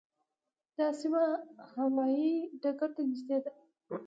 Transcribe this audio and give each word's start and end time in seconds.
دا 0.77 0.87
سیمه 0.99 1.23
هوايي 1.73 2.33
ډګر 2.61 2.89
ته 2.95 3.01
نږدې 3.09 3.37
ده. 3.43 3.51